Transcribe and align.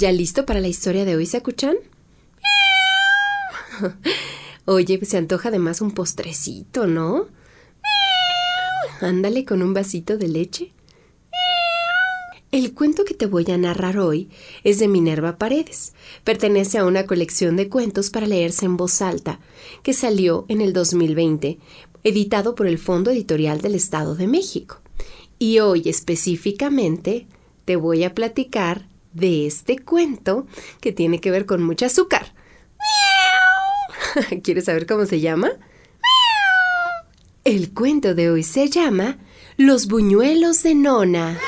¿Ya 0.00 0.12
listo 0.12 0.46
para 0.46 0.60
la 0.60 0.68
historia 0.68 1.04
de 1.04 1.14
hoy, 1.14 1.26
Sakuchan? 1.26 1.76
Oye, 4.64 4.98
se 5.04 5.18
antoja 5.18 5.50
además 5.50 5.82
un 5.82 5.90
postrecito, 5.90 6.86
¿no? 6.86 7.26
Ándale 9.02 9.44
con 9.44 9.60
un 9.60 9.74
vasito 9.74 10.16
de 10.16 10.28
leche. 10.28 10.72
El 12.50 12.72
cuento 12.72 13.04
que 13.04 13.12
te 13.12 13.26
voy 13.26 13.44
a 13.50 13.58
narrar 13.58 13.98
hoy 13.98 14.30
es 14.64 14.78
de 14.78 14.88
Minerva 14.88 15.36
Paredes. 15.36 15.92
Pertenece 16.24 16.78
a 16.78 16.86
una 16.86 17.04
colección 17.04 17.56
de 17.56 17.68
cuentos 17.68 18.08
para 18.08 18.26
leerse 18.26 18.64
en 18.64 18.78
voz 18.78 19.02
alta, 19.02 19.38
que 19.82 19.92
salió 19.92 20.46
en 20.48 20.62
el 20.62 20.72
2020, 20.72 21.58
editado 22.04 22.54
por 22.54 22.66
el 22.66 22.78
Fondo 22.78 23.10
Editorial 23.10 23.60
del 23.60 23.74
Estado 23.74 24.16
de 24.16 24.28
México. 24.28 24.80
Y 25.38 25.58
hoy 25.58 25.82
específicamente 25.90 27.26
te 27.66 27.76
voy 27.76 28.04
a 28.04 28.14
platicar 28.14 28.88
de 29.12 29.46
este 29.46 29.78
cuento 29.78 30.46
que 30.80 30.92
tiene 30.92 31.20
que 31.20 31.30
ver 31.30 31.46
con 31.46 31.62
mucho 31.62 31.86
azúcar. 31.86 32.32
¿Quieres 34.42 34.64
saber 34.64 34.86
cómo 34.86 35.06
se 35.06 35.20
llama? 35.20 35.50
El 37.44 37.72
cuento 37.72 38.14
de 38.14 38.30
hoy 38.30 38.42
se 38.42 38.68
llama 38.68 39.18
Los 39.56 39.86
buñuelos 39.86 40.62
de 40.62 40.74
Nona. 40.74 41.38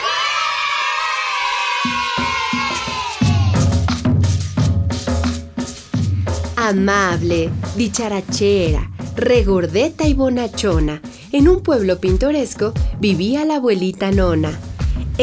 Amable, 6.56 7.50
dicharachera, 7.76 8.90
regordeta 9.16 10.06
y 10.06 10.14
bonachona, 10.14 11.02
en 11.32 11.48
un 11.48 11.62
pueblo 11.62 11.98
pintoresco 11.98 12.72
vivía 12.98 13.44
la 13.44 13.56
abuelita 13.56 14.12
Nona. 14.12 14.58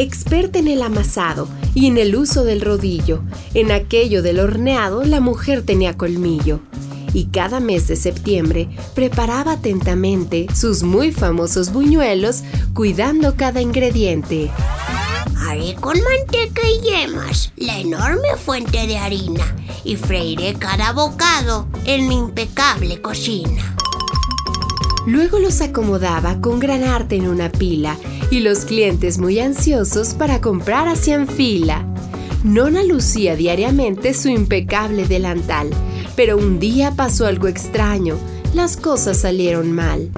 Experta 0.00 0.58
en 0.58 0.68
el 0.68 0.80
amasado 0.80 1.46
y 1.74 1.86
en 1.86 1.98
el 1.98 2.16
uso 2.16 2.42
del 2.42 2.62
rodillo, 2.62 3.22
en 3.52 3.70
aquello 3.70 4.22
del 4.22 4.40
horneado 4.40 5.04
la 5.04 5.20
mujer 5.20 5.60
tenía 5.60 5.98
colmillo. 5.98 6.60
Y 7.12 7.26
cada 7.26 7.60
mes 7.60 7.86
de 7.86 7.96
septiembre 7.96 8.70
preparaba 8.94 9.52
atentamente 9.52 10.46
sus 10.54 10.84
muy 10.84 11.12
famosos 11.12 11.70
buñuelos, 11.70 12.44
cuidando 12.72 13.36
cada 13.36 13.60
ingrediente. 13.60 14.50
Haré 15.36 15.74
con 15.74 15.98
manteca 16.00 16.62
y 16.66 16.80
yemas 16.80 17.52
la 17.58 17.78
enorme 17.78 18.36
fuente 18.42 18.86
de 18.86 18.96
harina 18.96 19.54
y 19.84 19.96
freiré 19.96 20.54
cada 20.54 20.94
bocado 20.94 21.68
en 21.84 22.08
mi 22.08 22.16
impecable 22.16 23.02
cocina. 23.02 23.76
Luego 25.06 25.38
los 25.38 25.60
acomodaba 25.60 26.40
con 26.40 26.58
gran 26.58 26.84
arte 26.84 27.16
en 27.16 27.28
una 27.28 27.50
pila 27.50 27.98
y 28.30 28.40
los 28.40 28.64
clientes 28.64 29.18
muy 29.18 29.40
ansiosos 29.40 30.14
para 30.14 30.40
comprar 30.40 30.88
hacían 30.88 31.26
fila. 31.26 31.84
Nona 32.44 32.82
lucía 32.82 33.36
diariamente 33.36 34.14
su 34.14 34.28
impecable 34.28 35.06
delantal, 35.06 35.68
pero 36.16 36.38
un 36.38 36.58
día 36.58 36.92
pasó 36.96 37.26
algo 37.26 37.48
extraño, 37.48 38.16
las 38.54 38.76
cosas 38.76 39.18
salieron 39.18 39.72
mal. 39.72 40.10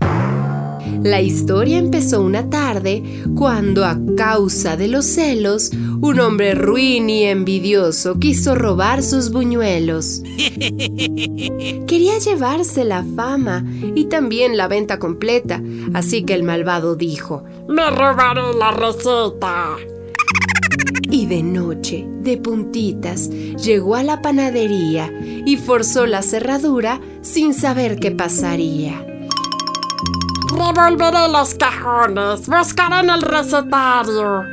La 1.02 1.20
historia 1.20 1.78
empezó 1.78 2.22
una 2.22 2.48
tarde 2.48 3.02
cuando 3.34 3.84
a 3.84 3.98
causa 4.16 4.76
de 4.76 4.86
los 4.86 5.04
celos, 5.04 5.72
un 6.00 6.20
hombre 6.20 6.54
ruin 6.54 7.10
y 7.10 7.24
envidioso 7.24 8.20
quiso 8.20 8.54
robar 8.54 9.02
sus 9.02 9.32
buñuelos. 9.32 10.22
Quería 11.86 12.18
llevarse 12.24 12.84
la 12.84 13.04
fama 13.16 13.64
y 13.96 14.04
también 14.04 14.56
la 14.56 14.68
venta 14.68 15.00
completa, 15.00 15.60
así 15.92 16.22
que 16.22 16.34
el 16.34 16.44
malvado 16.44 16.94
dijo, 16.94 17.42
Me 17.68 17.90
robaré 17.90 18.54
la 18.56 18.70
receta. 18.70 19.76
y 21.10 21.26
de 21.26 21.42
noche, 21.42 22.06
de 22.20 22.36
puntitas, 22.36 23.28
llegó 23.28 23.96
a 23.96 24.04
la 24.04 24.22
panadería 24.22 25.12
y 25.44 25.56
forzó 25.56 26.06
la 26.06 26.22
cerradura 26.22 27.00
sin 27.22 27.54
saber 27.54 27.98
qué 27.98 28.12
pasaría. 28.12 29.11
Revolveré 30.64 31.28
los 31.28 31.54
cajones. 31.54 32.46
Buscaré 32.46 33.00
en 33.00 33.10
el 33.10 33.22
recetario. 33.22 34.44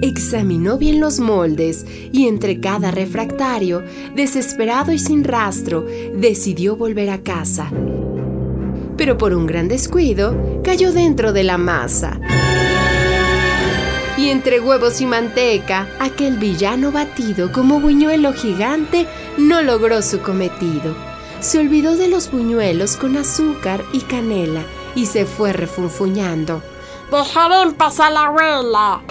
Examinó 0.00 0.78
bien 0.78 0.98
los 0.98 1.20
moldes 1.20 1.84
y 2.10 2.26
entre 2.26 2.58
cada 2.58 2.90
refractario, 2.90 3.84
desesperado 4.14 4.92
y 4.92 4.98
sin 4.98 5.24
rastro, 5.24 5.84
decidió 6.14 6.76
volver 6.76 7.10
a 7.10 7.18
casa. 7.18 7.70
Pero 8.96 9.18
por 9.18 9.34
un 9.34 9.46
gran 9.46 9.68
descuido, 9.68 10.60
cayó 10.64 10.92
dentro 10.92 11.32
de 11.32 11.44
la 11.44 11.58
masa. 11.58 12.18
Y 14.16 14.30
entre 14.30 14.60
huevos 14.60 15.00
y 15.00 15.06
manteca, 15.06 15.86
aquel 16.00 16.38
villano 16.38 16.92
batido 16.92 17.52
como 17.52 17.78
buñuelo 17.78 18.32
gigante 18.32 19.06
no 19.36 19.60
logró 19.60 20.00
su 20.02 20.20
cometido. 20.20 20.96
Se 21.40 21.58
olvidó 21.58 21.96
de 21.96 22.08
los 22.08 22.30
buñuelos 22.30 22.96
con 22.96 23.16
azúcar 23.16 23.84
y 23.92 24.00
canela 24.00 24.64
y 24.94 25.06
se 25.06 25.26
fue 25.26 25.52
refunfuñando. 25.52 26.62
Dejaré 27.10 27.62
en 27.62 27.74
paz 27.74 28.00
a 28.00 28.10
la 28.10 28.26
abuela. 28.26 29.02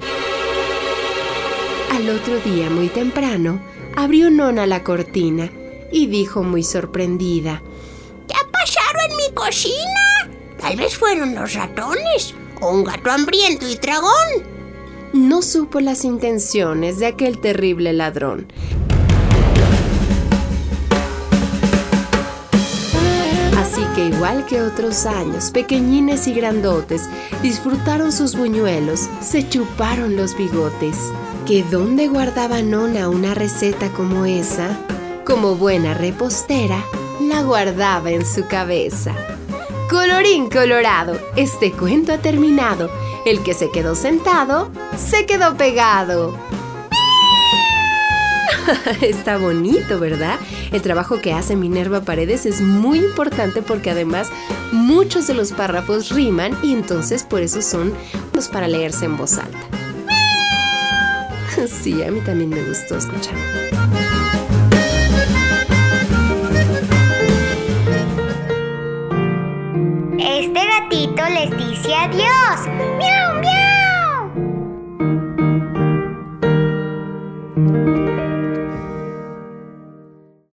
Al 1.91 2.09
otro 2.09 2.37
día, 2.39 2.69
muy 2.69 2.89
temprano, 2.89 3.59
abrió 3.95 4.29
Nona 4.29 4.67
la 4.67 4.83
cortina 4.83 5.49
y 5.91 6.07
dijo 6.07 6.43
muy 6.43 6.63
sorprendida. 6.63 7.61
¿Qué 8.27 8.35
ha 8.35 8.51
pasado 8.51 8.99
en 9.09 9.17
mi 9.17 9.33
cocina? 9.33 10.29
Tal 10.59 10.75
vez 10.75 10.97
fueron 10.97 11.33
los 11.33 11.53
ratones 11.53 12.35
o 12.61 12.69
un 12.69 12.83
gato 12.83 13.09
hambriento 13.09 13.67
y 13.67 13.75
dragón. 13.75 14.57
No 15.13 15.41
supo 15.41 15.79
las 15.79 16.03
intenciones 16.03 16.99
de 16.99 17.07
aquel 17.07 17.39
terrible 17.39 17.93
ladrón. 17.93 18.47
Así 23.57 23.83
que 23.95 24.05
igual 24.05 24.45
que 24.45 24.61
otros 24.61 25.07
años, 25.07 25.49
pequeñines 25.49 26.27
y 26.27 26.33
grandotes 26.33 27.09
disfrutaron 27.41 28.11
sus 28.11 28.35
buñuelos, 28.35 29.09
se 29.19 29.49
chuparon 29.49 30.15
los 30.15 30.37
bigotes. 30.37 30.95
¿Que 31.47 31.63
dónde 31.63 32.07
guardaba 32.07 32.61
Nona 32.61 33.09
una 33.09 33.33
receta 33.33 33.89
como 33.89 34.25
esa? 34.25 34.77
Como 35.25 35.55
buena 35.55 35.95
repostera, 35.95 36.85
la 37.19 37.41
guardaba 37.41 38.11
en 38.11 38.27
su 38.27 38.45
cabeza. 38.45 39.15
Colorín 39.89 40.51
colorado, 40.51 41.19
este 41.35 41.71
cuento 41.71 42.13
ha 42.13 42.19
terminado. 42.19 42.91
El 43.25 43.41
que 43.41 43.55
se 43.55 43.71
quedó 43.71 43.95
sentado, 43.95 44.69
se 44.97 45.25
quedó 45.25 45.57
pegado. 45.57 46.37
Está 49.01 49.37
bonito, 49.37 49.99
¿verdad? 49.99 50.39
El 50.71 50.81
trabajo 50.81 51.21
que 51.21 51.33
hace 51.33 51.55
Minerva 51.55 52.01
Paredes 52.01 52.45
es 52.45 52.61
muy 52.61 52.99
importante 52.99 53.61
porque 53.61 53.91
además 53.91 54.29
muchos 54.71 55.27
de 55.27 55.33
los 55.33 55.51
párrafos 55.51 56.09
riman 56.09 56.57
y 56.63 56.73
entonces 56.73 57.23
por 57.23 57.41
eso 57.41 57.61
son 57.61 57.93
los 58.33 58.47
para 58.47 58.67
leerse 58.67 59.05
en 59.05 59.17
voz 59.17 59.37
alta. 59.37 59.57
Sí, 61.67 62.03
a 62.03 62.11
mí 62.11 62.21
también 62.21 62.51
me 62.51 62.61
gustó 62.63 62.97
escuchar. 62.97 63.33
Este 70.19 70.59
gatito 70.67 71.23
les 71.33 71.49
dice 71.57 71.95
adiós. 71.95 72.67
¡Miau, 72.99 73.41
miau! 73.41 73.66